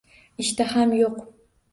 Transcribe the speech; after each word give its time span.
Ishtaham 0.43 0.95
yo'q. 1.01 1.19